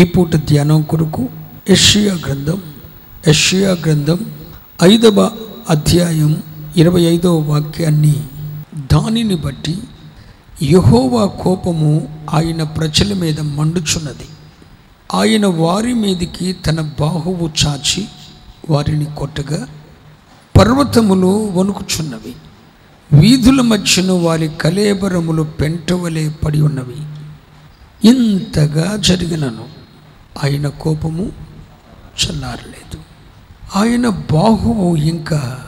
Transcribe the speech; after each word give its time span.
ఈ 0.00 0.04
పూట 0.04 0.36
ధ్యానం 0.36 0.82
కొరకు 0.82 1.28
యషియా 1.70 2.14
గ్రంథం 2.14 2.62
యషియా 3.28 3.70
గ్రంథం 3.70 4.18
ఐదవ 4.82 5.30
అధ్యాయం 5.70 6.42
ఇరవై 6.76 7.02
ఐదవ 7.02 7.38
వాక్యాన్ని 7.38 8.14
దానిని 8.92 9.34
బట్టి 9.34 9.78
యహోవా 10.62 11.26
కోపము 11.26 12.20
ఆయన 12.30 12.62
ప్రజల 12.62 13.14
మీద 13.14 13.40
మండుచున్నది. 13.40 14.28
ఆయన 15.14 15.46
వారి 15.46 15.94
మీదికి 15.94 16.52
తన 16.52 16.80
బాహువు 17.00 17.50
చాచి 17.66 18.08
వారిని 18.70 19.04
కొట్టగా 19.04 19.66
పర్వతములు 20.58 21.50
వణుకుచున్నవి. 21.52 22.34
వీధుల 23.20 23.60
మధ్యను 23.60 24.18
వారి 24.18 24.48
కలేబరములు 24.48 25.42
పెంటవలే 25.42 26.34
పడి 26.44 26.60
ఉన్నవి. 26.60 26.96
ఇంతగా 28.08 28.96
జరిగినను. 28.96 29.79
ఆయన 30.38 30.68
కోపము 30.68 31.32
చల్లారలేదు. 32.26 33.00
ఆయన 33.76 34.08
బాహువు 34.08 34.96
ఇంకా 34.96 35.64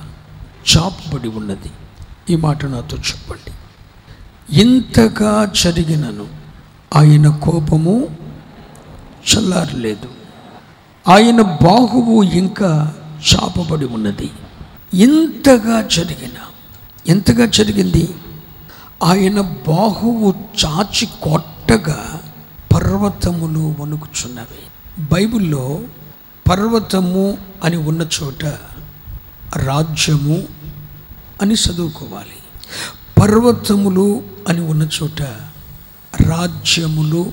చాపబడి 0.76 1.28
ఉన్నది. 1.28 1.70
ఈ 2.30 2.36
మాట 2.36 2.64
నాతో 2.64 2.96
చెప్పండి. 2.96 3.52
ఇంతగా 4.60 5.44
జరిగినను 5.44 6.26
ఆయన 6.96 7.28
కోపము 7.28 8.16
చల్లారలేదు. 9.34 10.08
ఆయన 11.08 11.42
బాహువు 11.42 12.22
ఇంకా 12.22 12.94
చాపబడి 13.34 13.86
ఉన్నది. 13.86 14.30
ఇంతగా 14.94 15.82
జరిగిన 15.82 16.38
ఎంతగా 17.08 17.46
జరిగింది? 17.46 18.14
ఆయన 19.04 19.40
బాహువు 19.40 20.34
చాచి 20.64 21.08
కొట్టగా 21.22 22.21
పర్వతములు 22.92 23.74
వణుకుచున్నవి. 23.80 25.02
బైబిల్లో 25.02 25.80
పర్వతము 26.50 27.38
అని 27.64 27.76
ఉన్న 27.76 28.06
చోట 28.22 28.44
రాజ్యము 29.56 30.42
అని 31.42 31.54
చదువుకోవాలి. 31.54 32.66
పర్వతములు 33.22 34.22
అని 34.48 34.60
ఉన్న 34.60 34.88
చోట 35.02 35.22
రాజ్యములు 36.22 37.32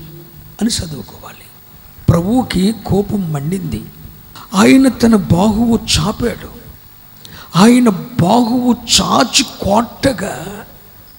అని 0.60 0.70
చదువుకోవాలి. 0.70 1.44
ప్రభువుకి 2.08 2.74
కోపం 2.86 3.32
మండింది. 3.32 3.84
ఆయన 4.54 4.88
తన 4.88 5.16
బాహువు 5.16 5.78
చాపాడు. 5.98 6.48
ఆయన 7.56 7.88
బాహువు 8.20 8.76
చాచి 9.00 9.42
కొట్టగా 9.42 10.46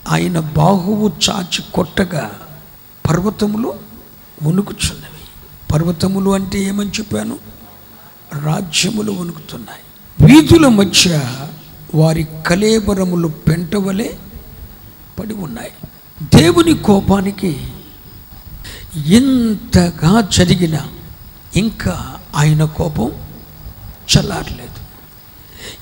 ఆయన 0.10 0.40
బాహువు 0.40 1.12
చాచి 1.30 1.64
కొట్టగా 1.74 2.32
పర్వతములు 3.10 3.91
వణుకుచున్నవి 4.42 5.12
పర్వతములు 5.72 6.30
అంటే 6.30 6.60
ఏమని 6.60 6.90
చెప్పాను? 6.90 7.38
రాజ్యములు 8.44 9.12
వణుకుతున్నాయి 9.12 9.82
వీధుల 10.26 10.68
మధ్య 10.68 11.22
వారి 11.96 12.28
కలేబరములు 12.48 13.28
పెంటవలే 13.28 14.20
పడి 15.20 15.34
ఉన్నాయి. 15.34 15.72
దేవుని 16.36 16.74
కోపానికి 16.74 17.68
ఎంతగా 18.96 20.22
జరిగిన 20.22 20.80
ఇంకా 21.56 22.20
ఆయన 22.36 22.64
కోపం 22.64 23.12
చల్లారలేదు. 24.18 24.82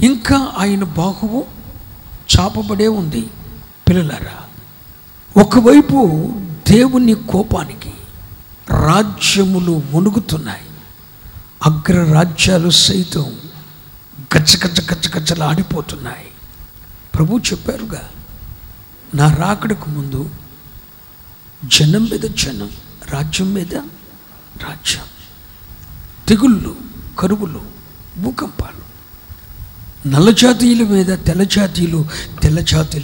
ఇంకా 0.06 0.52
ఆయన 0.58 0.84
బాహువు 0.84 1.46
చాపబడే 2.40 2.88
ఉంది. 2.88 3.28
పిల్లలారా 3.90 4.38
ఒకవైపు 5.42 6.30
దేవుని 6.70 7.14
కోపానికి 7.14 7.94
రాజ్యములు 8.70 9.84
వణుకుతున్నాయి. 9.94 10.62
అగ్రరాజ్యాలు 11.66 12.70
సైతం 12.70 13.39
గచ్చగచ్చ 14.20 14.81
గచ్చగచ్చలు 14.94 15.44
ఆడిపోతున్నాయి. 15.44 16.31
ప్రభు 17.16 17.38
చెప్పారుగా 17.38 18.09
నా 19.16 19.35
రాకడకు 19.35 19.90
ముందు 19.90 20.30
జనం 21.66 22.03
మీద 22.03 22.19
జనం 22.19 22.72
రాజ్యం 23.09 23.53
మీద 23.53 23.75
రాజ్యం 24.63 25.03
తెగుళ్ళు 26.28 26.75
కరువులు 27.19 27.62
భూకంపాలు 28.18 28.90
నల్ల 30.09 30.30
జాతీయుల 30.30 30.88
మీద 30.88 31.06
తెల్ల 31.06 31.44
జాతీయులు 31.44 32.06
తెల్ల 32.44 32.59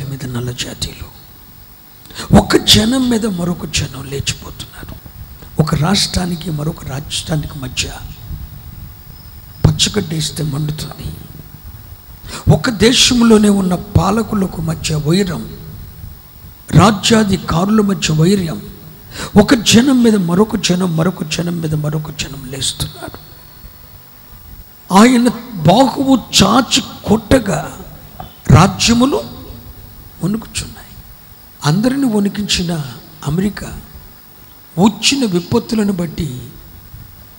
మీద 0.10 0.26
నల్ల 0.26 0.52
జాతీయులు 0.52 1.16
ఒక 2.38 2.58
జనం 2.58 3.10
మీద 3.10 3.26
మరొక 3.26 3.66
జనం 3.66 4.04
లేచిపోతున్నారు. 4.04 4.95
ఒక 5.66 5.76
రాష్ట్రానికి 5.76 6.52
మరొక 6.52 6.86
రాష్ట్రానికి 6.88 7.60
మధ్య 7.60 7.92
పచ్చగడ్డేస్తే 9.66 10.44
మండుతుంది. 10.44 11.08
ఒక 12.54 12.70
దేశంలోనే 12.70 13.50
ఉన్న 13.50 13.76
పాలకులకు 13.76 14.62
మధ్య 14.62 14.96
వైరం 14.96 15.58
రాజ్యాధికారుల 16.72 17.82
మధ్య 17.82 18.14
వైర్యం 18.14 18.62
ఒక 19.42 19.54
జనం 19.54 20.04
మీద 20.04 20.16
మరొక 20.16 20.56
జనం 20.56 20.98
మరొక 20.98 21.24
జనం 21.24 21.62
మీద 21.62 21.74
మరొక 21.74 22.12
జనం 22.12 22.52
లేస్తున్నారు. 22.52 23.18
ఆయన 24.94 25.28
బాహువు 25.56 26.20
చాచి 26.44 26.84
కొట్టగా 27.06 27.78
రాజ్యములు 28.48 29.24
వణుకుచున్నాయి. 30.24 30.94
అందరిని 31.66 32.06
వణికించిన 32.06 32.82
అమెరికా 33.28 33.82
వచ్చిన 34.80 35.26
విపత్తులను 35.26 35.94
బట్టి 35.94 36.40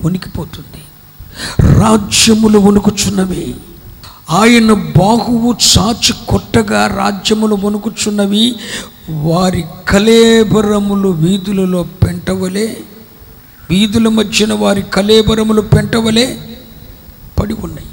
వణికిపోతుంది. 0.04 0.82
రాజ్యములు 1.80 2.58
వణుకుచున్నవి. 2.58 3.54
ఆయన 4.30 4.72
బాహువు 4.72 5.56
చాచి 5.78 6.14
కొట్టగా 6.28 6.86
రాజ్యములు 6.86 7.54
వణుకుచున్నవి. 7.54 8.56
వారి 9.10 9.64
కలేబరములు 9.88 11.08
వీధులలో 11.08 11.82
పెంటవలే. 11.82 12.80
వీధుల 13.70 14.08
మధ్యన 14.08 14.52
వారి 14.52 14.82
కలేబరములు 14.82 15.60
పెంటవలే. 15.60 16.58
పడి 17.40 17.54
ఉన్నాయి. 17.54 17.88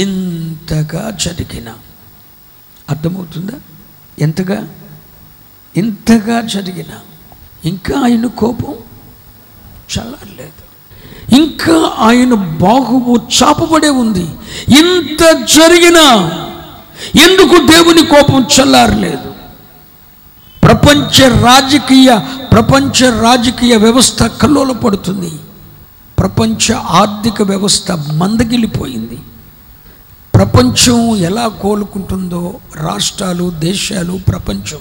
ఎంతగా 0.00 1.10
జరిగిన 1.10 1.74
అర్థమవుతుందా? 2.90 3.60
ఎంతగా? 4.18 4.68
ఎంతగా 5.76 6.40
జరిగినా 6.40 7.00
ఇంకా 7.64 8.00
ఆయన 8.00 8.26
కోపం 8.26 8.74
చల్లలేదు 9.98 10.68
ఇంకా 11.40 11.92
ఆయన 11.98 12.34
బాహువు 12.34 13.16
చాపబడే 13.16 13.88
ఉంది. 13.88 14.28
ఇంత 14.68 15.32
జరిగినా 15.32 16.30
ఎందుకు 17.16 17.66
దేవుని 17.66 18.06
కోపం 18.06 18.46
చల్లారలేదు? 18.60 19.34
ప్రపంచ 20.62 21.28
రాజకీయ 21.28 22.20
ప్రపంచ 22.52 23.20
రాజకీయ 23.20 23.76
వ్యవస్థ 23.76 24.22
కల్లోల 24.22 24.72
పడుతుంది. 24.72 25.30
ప్రపంచ 26.18 26.72
ఆర్థిక 26.72 27.42
వ్యవస్థ 27.42 27.92
మందగిలిపోయింది. 27.92 29.18
ప్రపంచం 30.34 31.16
ఎలా 31.16 31.48
కోలుకుంటుందో 31.48 32.54
రాష్ట్రాలు 32.76 33.50
దేశాలు 33.50 34.20
ప్రపంచం 34.28 34.78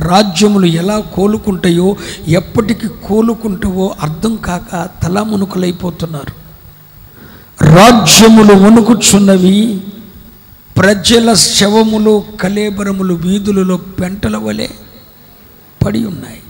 రాజ్యములు 0.00 0.66
ఎలా 0.66 0.98
కోలుకుంటాయో 0.98 1.96
ఎప్పటికి 2.28 2.88
కోలుకుంటావో 2.88 3.94
అర్థం 4.02 4.36
కాక 4.36 4.88
తలామునుకలైపోతున్నారు 5.02 6.48
రాజ్యములు 7.74 8.54
వణుకుచున్నవి 8.54 9.80
ప్రజల 10.76 11.34
శవములు 11.34 12.24
కలేబరములు 12.40 13.14
వీధులలో 13.14 13.76
పెంటల 13.76 14.36
వలె 14.36 14.68
పడి 15.86 16.04
ఉన్నాయి. 16.04 16.40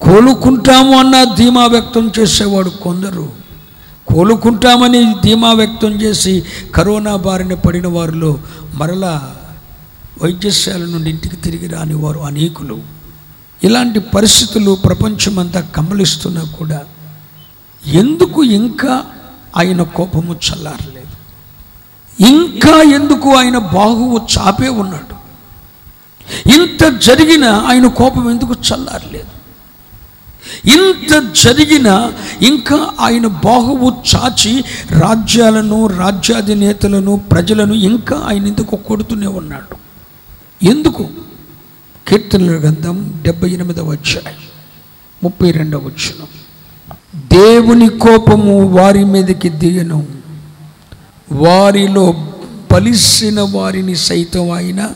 కోలుకుంటాము 0.00 0.98
అన్న 0.98 1.24
ధీమా 1.38 1.66
వ్యక్తం 1.66 2.12
చేసేవాడు 2.20 2.70
కొందరు. 2.70 3.28
కోలుకుంటామని 4.14 5.14
ధీమా 5.24 5.52
వ్యక్తం 5.52 6.02
చేసి 6.02 6.42
కరోనా 6.74 7.16
బారిన 7.16 7.54
పడిన 7.54 7.86
వారిలో 7.86 8.38
మరలా 8.74 9.34
వైద్యశాల 10.22 10.84
నుండి 10.84 11.10
ఇంటికి 11.10 11.36
తిరిగి 11.36 11.66
రాని 11.66 11.94
వారు 11.94 12.18
అనేకులు. 12.18 12.82
ఇలాంటి 13.64 14.00
పరిస్థితులు 14.00 14.78
ప్రపంచమంతా 14.84 15.60
కమలిస్తున్నా 15.60 16.42
కూడా 16.58 16.84
ఎందుకు 17.86 18.42
ఇంకా 18.42 19.04
ఆయన 19.56 19.82
కోపము 19.82 20.34
చల్లారలేదు? 20.34 21.16
ఇంకా 22.28 22.82
ఎందుకు 22.82 23.34
ఆయన 23.34 23.58
బాహువు 23.58 24.20
చాపే 24.38 24.68
ఉన్నాడు? 24.68 25.20
ఇంత 26.48 26.98
జరిగిన 26.98 27.44
ఆయన 27.44 27.86
కోపం 27.86 28.30
ఎందుకు 28.30 28.54
చల్లారలేదు? 28.54 29.40
ఇంత 30.70 31.32
జరిగిన 31.42 32.12
ఇంకా 32.42 32.92
ఆయన 33.00 33.26
బాహువు 33.26 33.92
చాచి 34.14 34.64
రాజ్యాలను 34.90 35.86
రాజ్యాధినేతలను 35.86 37.16
ప్రజలను 37.16 37.74
ఇంకా 37.74 38.16
ఆయన 38.26 38.46
ఎందుకు 38.46 38.76
కొడుతూనే 38.76 39.26
ఉన్నాడు? 39.26 39.79
ఎందుకు? 40.62 41.08
కీర్తనల 42.08 42.58
గ్రంథం 42.60 43.20
డెబ్బై 43.22 43.50
ఎనిమిదవ 43.50 43.92
అధ్యాయం 43.92 44.38
ముప్పై 45.24 45.50
రెండవ 45.50 45.78
వచ్చిన 45.78 46.24
దేవుని 47.32 47.88
కోపము 47.88 48.66
వారి 48.68 49.04
మీదకి 49.04 49.48
దిగను. 49.48 50.06
వారిలో 51.32 52.12
బలిసిన 52.72 53.40
వారిని 53.40 53.96
సైతం 53.96 54.50
ఆయన 54.50 54.90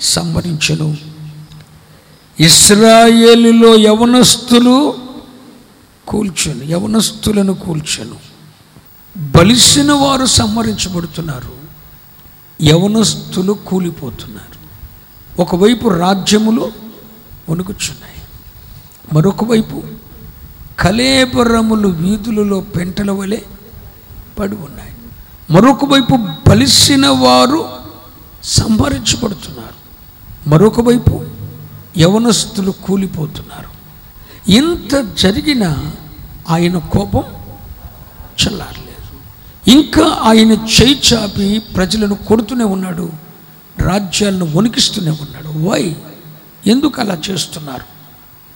సంవరించను 0.00 0.96
ఇస్రాయేలులో 2.40 3.76
యవనస్తులు 3.76 4.94
కూల్చను 6.08 6.64
యవనస్తులను 6.64 7.54
కూల్చను. 7.54 8.16
బలిసిన 9.18 9.92
వారు 9.92 10.26
సంహరించబడుతున్నారు. 10.26 11.52
యవనస్తులు 12.64 13.52
కూలిపోతున్నారు. 13.52 14.55
ఒకవైపు 15.38 15.88
రాజ్యములు 15.88 16.72
వణుకుచున్నాయి 17.48 18.22
మరొక 19.12 19.44
వైపు 19.44 19.82
కలేబరములు 20.80 21.88
వీధులలో 21.88 22.60
పెంటల 22.60 23.10
వలె 23.10 23.38
పడి 24.38 24.56
ఉన్నాయి. 24.56 24.92
మరొక 25.50 25.84
వైపు 25.84 26.16
బలిసిన 26.48 27.06
వారు 27.06 27.68
సంహరించబడుతున్నారు. 28.44 29.76
మరొక 30.48 30.80
వైపు 30.80 31.26
యవనస్తులు 31.98 32.70
కూలిపోతున్నారు. 32.70 33.76
ఇంత 34.50 35.14
జరిగిన 35.18 35.92
ఆయన 36.48 36.78
కోపం 36.78 37.22
చల్లారలేదు. 38.46 38.86
ఇంకా 39.70 40.18
ఆయన 40.22 40.52
చేయి 40.52 41.02
చాపి 41.14 41.58
ప్రజలను 41.58 42.14
కొడుతూనే 42.14 42.64
ఉన్నాడు. 42.64 43.25
రాజ్యాలను 43.80 44.52
వణికిస్తూనే 44.56 45.10
ఉన్నాడు. 45.10 45.68
వై? 45.68 45.96
ఎందుకు 46.66 47.00
అలా 47.00 47.18
చేస్తున్నారు? 47.30 47.96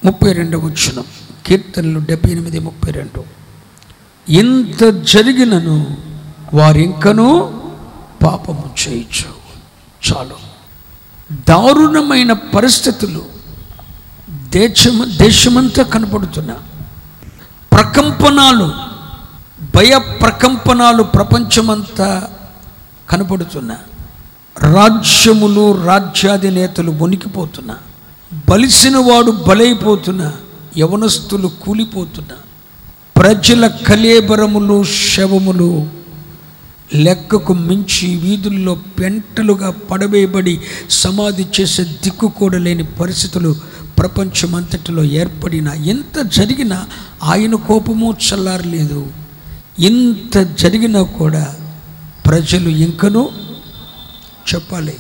ముప్పై 0.07 0.33
రెండవ 0.33 0.59
వచ్చిన 0.59 1.03
కీర్తనలు 1.47 1.99
డెబ్బై 1.99 2.31
ఎనిమిది 2.31 2.59
ముప్పై 2.59 2.93
రెండు. 2.93 3.25
ఇంత 4.29 4.85
జరిగినను 4.85 5.97
వారింకనూ 6.55 7.53
పాపము 8.23 8.75
చేయొచ్చు 8.89 9.41
చాలు. 10.13 10.37
దారుణమైన 11.49 12.33
పరిస్థితులు 12.33 13.27
దేశం 14.31 15.11
దేశమంతా 15.17 15.83
కనపడుతున్నా. 15.83 16.57
ప్రకంపనాలు 17.73 18.73
భయ 19.77 19.99
ప్రకంపనాలు 19.99 21.03
ప్రపంచమంతా 21.03 22.31
కనపడుతున్నా. 23.11 23.77
రాజ్యములు 24.59 25.85
రాజ్యాధినేతలు 25.85 26.91
వణికిపోతున్నా. 26.91 27.77
బలిసిన 28.49 28.97
వాడు 28.97 29.31
బలైపోతున్నా. 29.31 30.33
యవనస్తులు 30.79 31.49
కూలిపోతున్నా. 31.49 32.35
ప్రజల 33.17 33.67
కలేబరములు 33.67 34.85
శవములు 34.85 35.87
లెక్కకు 36.95 37.55
మించి 37.55 38.17
వీధుల్లో 38.17 38.75
పెంటలుగా 38.75 39.71
పడవేయబడి 39.71 40.61
సమాధి 40.91 41.47
చేసే 41.61 41.83
దిక్కు 41.83 42.29
కూడా 42.29 42.59
లేని 42.59 42.83
పరిస్థితులు 42.83 43.57
ప్రపంచమంతటిలో 43.99 45.05
ఏర్పడిన. 45.05 45.69
ఎంత 45.69 46.23
జరిగినా 46.23 46.85
ఆయన 47.23 47.55
కోపము 47.55 48.17
చల్లారలేదు. 48.29 49.07
ఇంత 49.79 50.39
జరిగినా 50.39 51.03
కూడా 51.03 51.55
ప్రజలు 52.27 52.69
ఇంకనూ 52.69 53.29
చెప్పాలి. 54.55 54.99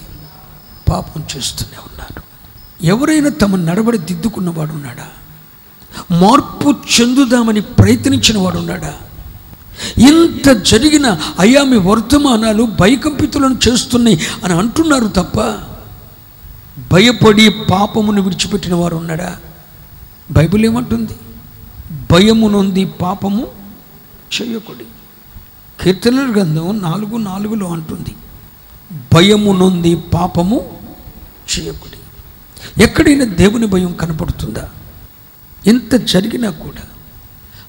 పాపం 0.88 1.24
చేస్తూనే 1.36 1.78
ఉన్నారు 1.78 2.22
ఎవరైనా 2.84 3.28
తమ 3.28 3.56
నడబడి 3.56 3.98
దిద్దుకున్నవాడు 3.98 4.72
ఉన్నాడా? 4.72 5.08
మార్పు 6.18 6.70
చెందుదామని 6.70 7.60
ప్రయత్నించిన 7.60 8.38
వాడు 8.38 8.58
ఉన్నాడా? 8.58 8.94
ఇంత 9.98 10.48
జరిగిన 10.62 11.18
అయ్యా 11.38 11.62
మీ 11.62 11.76
వర్తమానాలు 11.76 12.62
భయకంపితులను 12.62 13.58
చేస్తున్నాయి 13.68 14.20
అని 14.44 14.54
అంటున్నారు 14.54 15.08
తప్ప 15.08 15.40
భయపడి 16.92 17.50
పాపమును 17.50 18.22
విడిచిపెట్టిన 18.22 18.74
వారు 18.74 18.96
ఉన్నాడా? 18.96 19.36
బైబిల్ 20.30 20.64
ఏమంటుంది? 20.64 21.12
భయము 22.12 22.48
నొంది 22.48 22.84
పాపము 22.84 23.46
చేయకూడదు. 24.42 24.84
కీర్తనల 25.82 26.32
గ్రంథం 26.32 26.78
నాలుగు 26.82 27.16
నాలుగులో 27.16 27.66
అంటుంది 27.68 28.16
భయము 29.14 29.52
నుండి 29.52 29.96
పాపము 29.96 30.60
చేయకుడి. 31.50 31.90
ఎక్కడైనా 32.82 33.24
దేవుని 33.24 33.66
భయం 33.66 33.92
కనపడుతుందా? 33.92 34.68
ఎంత 35.66 35.94
జరిగినా 35.94 36.50
కూడా. 36.50 36.82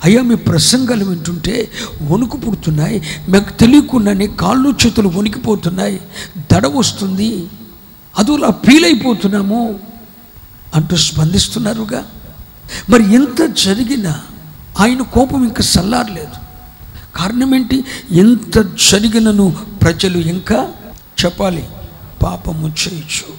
అయ్యా 0.04 0.22
మీ 0.22 0.36
ప్రసంగాలు 0.36 1.06
వింటుంటే 1.06 1.72
వణుకు 2.02 2.38
పుడుతున్నాయి 2.38 3.02
మీకు 3.30 3.50
తెలియకుండానే 3.50 4.28
కాళ్ళు 4.28 4.74
చేతులు 4.86 5.08
వణికిపోతున్నాయి 5.08 6.02
దడ 6.54 6.68
వస్తుంది 6.68 7.48
అదోలా 8.20 8.50
ఫీల్ 8.50 8.86
అయిపోతున్నాము 8.86 9.80
అంటూ 10.76 10.96
స్పందిస్తున్నారుగా. 10.96 12.06
మరి 12.90 13.16
ఎంత 13.16 13.46
జరిగినా 13.46 14.22
ఆయన 14.80 15.02
కోపం 15.02 15.44
ఇంకా 15.44 15.64
చల్లారలేదు 15.80 16.42
కారణం 17.16 17.56
ఏంటి? 17.56 17.86
ఎంత 18.12 18.60
జరిగినను 18.92 19.56
ప్రజలు 19.82 20.18
ఇంకా 20.18 20.72
చెప్పాలి. 21.26 21.70
పాపము 22.24 22.68
చేయొచ్చు. 22.68 23.34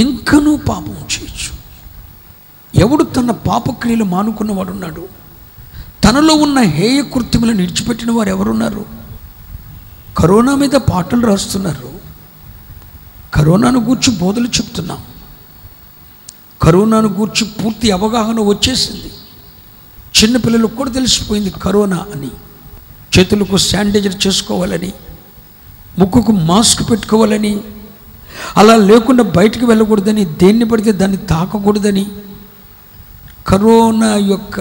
ఇంకనూ 0.00 0.56
పాపము 0.56 0.94
చేయొచ్చు. 0.94 1.60
ఎవడు 2.80 3.04
తన 3.04 3.30
పాపక్రియలు 3.30 4.04
మానుకున్నవాడు 4.04 4.70
ఉన్నాడు 4.70 5.08
తనలో 6.04 6.34
ఉన్న 6.34 6.60
హేయ 6.60 7.02
కృత్యములను 7.02 7.56
విడిచిపెట్టిన 7.56 8.10
వారు 8.10 8.28
ఎవరున్నారు? 8.28 8.84
కరోనా 10.18 10.54
మీద 10.54 10.70
పాటలు 10.70 11.26
రాస్తున్నారు. 11.26 12.00
కరోనాను 13.34 13.80
గూర్చి 13.80 14.18
బోధలు 14.18 14.46
చెప్తున్నాం. 14.46 15.04
కరోనాను 16.62 17.08
గూర్చి 17.08 17.46
పూర్తి 17.46 17.90
అవగాహన 17.90 18.40
వచ్చేసింది. 18.40 19.12
చిన్నపిల్లలకు 20.22 20.76
కూడా 20.76 20.90
తెలిసిపోయింది 20.90 21.50
కరోనా 21.50 22.06
అని. 22.14 22.30
చేతులకు 23.18 23.56
శానిటైజర్ 23.56 24.26
చేసుకోవాలని. 24.26 24.92
ముక్కుకు 25.98 26.32
మాస్క్ 26.32 26.90
పెట్టుకోవాలని 26.90 27.60
అలా 28.56 28.76
లేకుండా 28.76 29.22
బయటకు 29.22 29.66
వెళ్ళకూడదని 29.66 30.24
దేన్ని 30.24 30.64
పడితే 30.64 30.92
దాన్ని 30.92 31.16
తాకకూడదని 31.16 32.06
కరోనా 33.46 34.14
యొక్క 34.14 34.60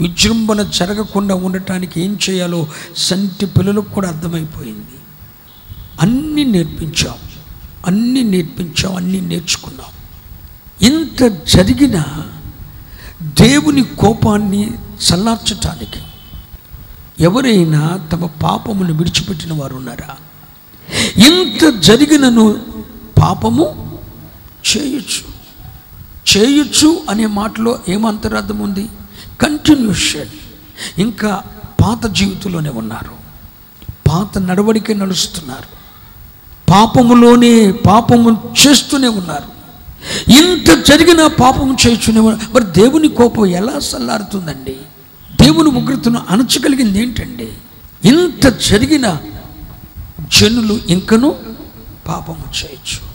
విజృంభణ 0.00 0.62
జరగకుండా 0.62 1.34
ఉండటానికి 1.34 2.00
ఏం 2.00 2.18
చేయాలో 2.30 2.66
సంటి 2.96 3.46
పిల్లలకు 3.46 3.88
కూడా 3.90 4.08
అర్థమైపోయింది. 4.08 4.96
అన్నీ 6.00 6.44
నేర్పించాం 6.44 7.14
అన్నీ 7.86 8.22
నేర్పించాం 8.22 8.96
అన్నీ 8.96 9.20
నేర్చుకున్నాం. 9.20 9.90
ఇంత 10.82 11.46
జరిగిన 11.48 12.04
దేవుని 13.22 13.82
కోపాన్ని 13.82 14.70
చల్లార్చటానికి 15.04 16.00
ఎవరైనా 17.20 18.08
తమ 18.12 18.26
పాపమును 18.26 18.94
విడిచిపెట్టిన 18.94 19.52
వారు 19.52 19.76
ఉన్నారా? 19.76 20.16
ఇంత 21.26 21.80
జరిగినను 21.80 22.62
పాపము 23.22 23.98
చేయొచ్చు. 24.76 25.34
చేయొచ్చు 26.36 27.02
అనే 27.10 27.26
మాటలో 27.26 27.78
ఏమంతరార్థం 27.88 28.58
ఉంది? 28.58 28.88
కంటిన్యూషన్ 29.40 30.28
ఇంకా 31.00 31.42
పాత 31.80 32.06
జీవితంలోనే 32.06 32.70
ఉన్నారు. 32.70 33.10
పాత 34.08 34.38
నడవడికే 34.38 34.94
నడుస్తున్నారు. 34.94 35.74
పాపములోనే 36.70 37.72
పాపము 37.72 38.54
చేస్తూనే 38.66 39.08
ఉన్నారు. 39.08 39.54
ఇంత 40.30 40.84
జరిగిన 40.84 41.26
పాపం 41.26 41.76
చేస్తూనే 41.86 42.20
ఉన్నారు. 42.20 42.54
మరి 42.54 42.64
దేవుని 42.64 43.08
కోపం 43.08 43.46
ఎలా 43.46 43.72
చల్లారుతుందండి 43.72 44.76
దేవుని 45.40 45.70
ఉగ్రతను 45.70 46.22
అణచగలిగింది 46.30 47.02
ఏంటండి 47.02 47.48
ఇంత 48.08 48.46
జరిగిన 48.46 49.16
జనులు 50.40 50.80
ఇంకనూ 50.88 51.34
పాపము 52.08 52.44
చేయొచ్చు. 52.64 53.14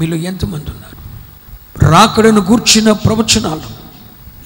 మీలో 0.00 0.16
ఎంతమంది 0.16 0.70
ఉన్నారు? 0.70 0.98
రాకడను 1.90 2.40
గూర్చిన 2.40 2.92
ప్రవచనాలు 2.92 3.78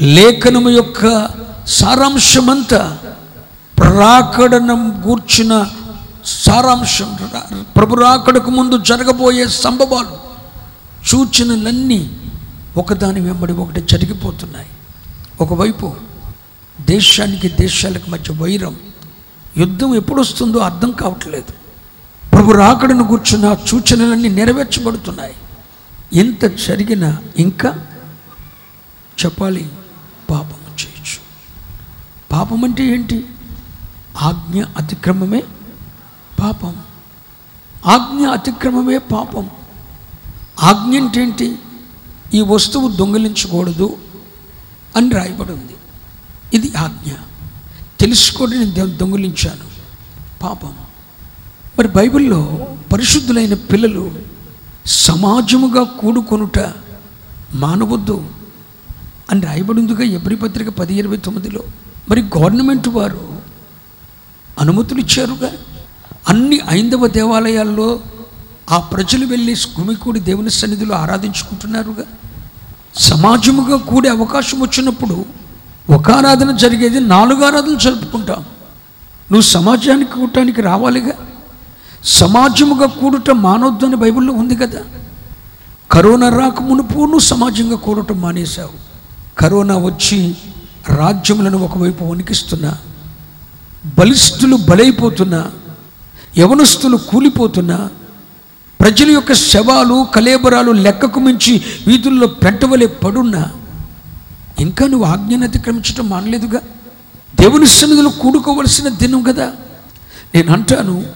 లేఖనము 0.03 0.69
యొక్క 0.69 1.29
సారాంశమంతా 1.67 2.99
రాకడనం 3.81 5.03
గూర్చిన 5.07 5.67
సారాంశం. 6.27 7.17
రా- 7.35 7.63
ప్రభు 7.63 7.95
రాకడకు 7.95 8.51
ముందు 8.51 8.79
జరగబోయే 8.79 9.47
సంభవాలు 9.49 10.33
సూచనలన్నీ 11.07 12.11
ఒకదాని 12.77 13.21
వెంబడి 13.21 13.53
ఒకటి 13.53 13.81
జరిగిపోతున్నాయి. 13.81 14.67
ఒకవైపు 15.41 15.95
దేశానికి 16.81 17.49
దేశాలకు 17.49 18.11
మధ్య 18.11 18.35
వైరం. 18.35 18.77
యుద్ధం 19.57 19.95
ఎప్పుడు 19.95 20.21
వస్తుందో 20.21 20.59
అర్థం 20.59 20.91
కావట్లేదు. 20.91 21.53
ప్రభు 22.33 22.53
రాకడను 22.53 23.07
కూర్చున్న 23.07 23.57
సూచనలన్నీ 23.67 24.29
నెరవేర్చబడుతున్నాయి. 24.29 25.35
ఎంత 26.13 26.45
జరిగినా 26.45 27.19
ఇంకా 27.37 27.87
చెప్పాలి 29.25 29.69
పాపము 30.31 30.75
చేయొచ్చు. 30.81 31.21
పాపం 32.33 32.65
అంటే 32.65 32.85
ఏంటి? 32.85 33.27
ఆజ్ఞ 34.19 34.65
అతిక్రమమే 34.77 35.43
పాపం. 36.41 36.77
ఆజ్ఞ 37.87 38.27
అతిక్రమమే 38.27 38.99
పాపం. 38.99 39.51
ఆజ్ఞ 40.61 40.99
అంటే 40.99 41.23
ఏంటి? 41.23 41.59
ఈ 42.35 42.41
వస్తువు 42.41 42.89
దొంగిలించకూడదు 42.89 43.97
అని 44.97 45.11
రాయబడి 45.11 45.53
ఉంది 45.53 45.72
ఇది 46.53 46.75
ఆజ్ఞ. 46.75 47.11
తెలుసుకోండి 48.01 48.59
నేను 48.59 48.87
దొంగిలించాను. 48.87 49.65
పాపం. 50.43 50.73
మరి 51.79 51.89
బైబిల్లో 51.89 52.67
పరిశుద్ధులైన 52.93 53.55
పిల్లలు 53.55 54.13
సమాజముగా 54.87 55.83
కూడుకొనుట 55.83 56.59
మానవద్దు 57.55 58.31
అని 59.31 59.41
రాయబడిందిగా 59.41 60.03
ఎబ్రి 60.03 60.37
పత్రిక 60.37 60.69
పది 60.69 60.95
ఇరవై 60.95 61.17
తొమ్మిదిలో. 61.17 61.63
మరి 62.11 62.23
గవర్నమెంట్ 62.23 62.89
వారు 62.89 63.41
అనుమతులు 64.59 65.01
ఇచ్చారుగా 65.01 65.53
అన్ని 66.29 66.61
ఐందవ 66.71 67.07
దేవాలయాల్లో 67.07 68.01
ఆ 68.71 68.79
ప్రజలు 68.79 69.27
వెళ్ళి 69.27 69.57
గుమికూడి 69.81 70.21
దేవుని 70.21 70.51
సన్నిధిలో 70.51 70.95
ఆరాధించుకుంటున్నారుగా? 70.95 72.05
సమాజముగా 72.95 73.77
కూడే 73.77 74.09
అవకాశం 74.09 74.61
వచ్చినప్పుడు 74.61 75.25
ఒక 75.91 76.11
ఆరాధన 76.11 76.57
జరిగేది 76.57 77.01
నాలుగు 77.01 77.45
ఆరాధనలు 77.45 77.77
జరుపుకుంటాం. 77.77 78.39
నువ్వు 79.33 79.41
సమాజానికి 79.41 80.13
కూడటానికి 80.13 80.63
రావాలిగా. 80.63 81.13
సమాజముగా 82.05 82.87
కూడుట 82.87 83.31
మానవద్దు 83.31 83.87
అని 83.87 83.97
బైబిల్లో 83.97 84.35
ఉంది 84.35 84.57
కదా. 84.57 84.81
కరోనా 85.93 86.29
రాక 86.29 86.63
మునుపు 86.63 86.95
నువ్వు 86.95 87.19
సమాజంగా 87.19 87.77
కూడటం 87.77 88.21
మానేశావు. 88.21 88.71
కరోనా 89.39 89.77
వచ్చి 89.77 90.37
రాజ్యములను 90.89 91.59
ఒకవైపు 91.59 92.05
వణికిస్తున్నా. 92.05 92.79
బలిష్ఠులు 93.99 94.57
బలైపోతున్నా. 94.57 95.51
యవనస్తులు 96.39 96.97
కూలిపోతున్నా. 96.97 97.89
ప్రజల 98.81 99.11
యొక్క 99.11 99.33
శవాలు 99.33 100.07
కలేబరాలు 100.15 100.73
లెక్కకు 100.73 101.21
మించి 101.21 101.63
వీధుల్లో 101.87 102.27
పెంటవలే 102.27 102.87
పడున్నా. 102.87 103.51
ఇంకా 104.61 104.87
నువ్వు 104.87 105.07
ఆజ్ఞను 105.07 105.45
అతిక్రమించడం 105.45 106.09
మానలేదుగా? 106.09 106.61
దేవుని 107.41 107.67
సన్నిధిలో 107.67 108.11
కూడుకోవలసిన 108.11 108.89
దినం 108.89 109.23
కదా. 109.23 109.53
నేను 110.35 110.53
అంటాను 110.53 111.07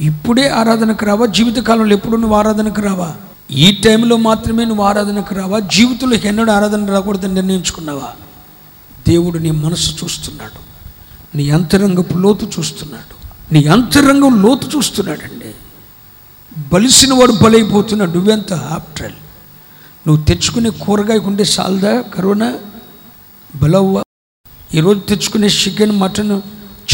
ఇప్పుడే 0.00 0.48
ఆరాధనకు 0.48 1.04
రావా 1.04 1.26
జీవితకాలంలో 1.26 1.96
ఎప్పుడు 1.96 2.16
నువ్వు 2.16 2.36
ఆరాధనకు 2.36 2.80
రావా? 2.80 3.14
ఈ 3.50 3.72
టైంలో 3.72 4.16
మాత్రమే 4.16 4.64
నువ్వు 4.64 4.84
ఆరాధనకు 4.84 5.34
రావా? 5.34 5.58
జీవితంలో 5.58 6.16
ఎన్నడూ 6.16 6.52
ఆరాధన 6.52 6.86
రాకూడదని 6.86 7.34
నిర్ణయించుకున్నావా? 7.34 8.08
దేవుడు 9.08 9.38
నీ 9.38 9.50
మనసు 9.50 10.04
చూస్తున్నాడు. 10.04 10.72
నీ 11.36 11.50
అంతరంగపు 11.50 12.18
లోతు 12.18 12.50
చూస్తున్నాడు. 12.58 13.22
నీ 13.54 13.64
అంతరంగం 13.64 14.42
లోతు 14.42 14.76
చూస్తున్నాడండి. 14.76 15.54
బలిసిన 16.72 17.14
వాడు 17.14 17.32
బలైపోతున్నాడు. 17.32 18.10
నువ్వెంత 18.10 18.52
ఆప్ట్రల్ 18.52 19.12
నువ్వు 20.08 20.24
తెచ్చుకునే 20.24 20.70
కూరగాయకు 20.70 21.26
ఉండే 21.26 21.44
సాల్దా 21.44 22.00
కరోనా? 22.00 22.54
బలవ్వ. 23.54 24.02
ఈరోజు 24.74 25.00
తెచ్చుకునే 25.00 25.46
చికెన్ 25.46 25.92
మటన్ 25.92 26.40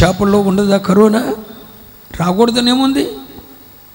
చేపల్లో 0.00 0.40
ఉండదా 0.40 0.76
కరోనా? 0.76 1.34
రాకూడదనేముంది? 2.20 3.06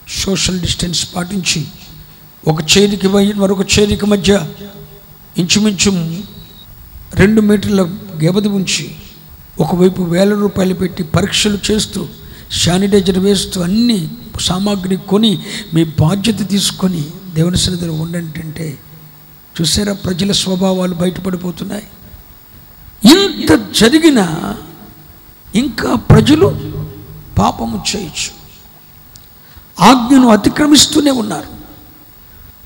సోషల్ 0.07 0.59
డిస్టెన్స్ 0.59 1.15
పాటించి 1.15 1.65
ఒక 2.47 2.61
చేతికి 2.61 3.07
మరొక 3.07 3.79
చేతికి 3.79 4.05
మధ్య 4.05 4.49
ఇంచుమించు 5.37 5.91
రెండు 7.13 7.41
మీటర్ల 7.41 7.81
గెబది 8.23 8.47
ఉంచి 8.47 8.95
ఒకవైపు 9.59 10.01
వేల 10.01 10.33
రూపాయలు 10.33 10.73
పెట్టి 10.73 11.03
పరీక్షలు 11.03 11.57
చేస్తూ 11.71 12.07
శానిటైజర్ 12.51 13.19
వేస్తూ 13.19 13.61
అన్ని 13.61 14.09
సామాగ్రి 14.39 14.95
కొని 14.95 15.43
మీ 15.73 15.83
బాధ్యత 15.83 16.49
తీసుకొని 16.49 17.05
దేవుని 17.33 17.57
సన్నిధిలో 17.57 17.93
ఉండండి 17.93 18.77
చూసారా? 19.61 19.93
ప్రజల 19.93 20.31
స్వభావాలు 20.31 20.93
బయటపడిపోతున్నాయి. 20.93 21.83
ఎంత 23.33 23.73
జరిగినా 23.79 24.55
ఇంకా 25.55 25.95
ప్రజలు 25.95 26.45
పాపము 27.39 27.83
చేయొచ్చు. 27.95 28.43
ఆజ్ఞను 29.83 30.29
అతిక్రమిస్తూనే 30.29 31.11
ఉన్నారు. 31.11 31.63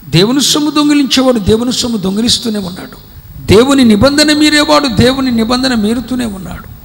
దేవుని 0.10 0.42
సొమ్ము 0.42 0.72
దొంగిలించేవాడు 0.72 1.40
దేవుని 1.40 1.74
సొమ్ము 1.74 1.98
దొంగిలిస్తూనే 1.98 2.60
ఉన్నాడు. 2.60 2.98
దేవుని 3.46 3.84
నిబంధన 3.84 4.34
మీరేవాడు 4.34 4.88
దేవుని 4.88 5.32
నిబంధన 5.32 5.74
మీరుతూనే 5.74 6.26
ఉన్నాడు. 6.26 6.78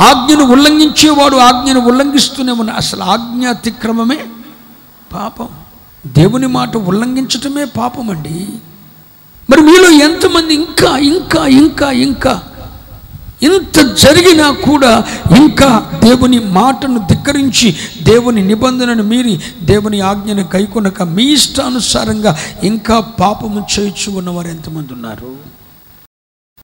ఆజ్ఞను 0.00 0.44
ఉల్లంఘించేవాడు 0.44 1.36
ఆజ్ఞను 1.36 1.80
ఉల్లంఘిస్తూనే 1.80 2.52
ఉన్నాడు 2.52 2.76
అసలు 2.76 3.02
ఆజ్ఞ 3.02 3.46
అతిక్రమమే 3.48 4.18
పాపం. 5.12 5.48
దేవుని 6.06 6.46
మాట 6.46 6.76
ఉల్లంఘించటమే 6.76 7.64
పాపం 7.64 8.10
అండి 8.10 8.48
మరి 9.50 9.60
మీలో 9.60 9.90
ఎంతమంది 9.90 10.54
ఇంకా 10.54 10.98
ఇంకా 10.98 11.46
ఇంకా 11.46 11.90
ఇంకా 11.90 12.42
ఇంత 13.42 13.96
జరిగినా 13.96 14.50
కూడా 14.50 14.90
ఇంకా 15.36 15.68
దేవుని 16.04 16.38
మాటను 16.38 17.06
ధిక్కరించి 17.06 17.68
దేవుని 18.02 18.42
నిబంధనను 18.42 19.02
మీరి 19.02 19.34
దేవుని 19.62 20.00
ఆజ్ఞను 20.00 20.48
కైకొనక 20.48 21.02
మీ 21.02 21.24
ఇష్టానుసారంగా 21.32 22.38
ఇంకా 22.62 23.00
పాపము 23.20 23.66
చేయించు 23.72 24.10
ఉన్నవారు 24.18 24.48
ఎంతమంది 24.48 24.92
ఉన్నారు? 24.92 25.32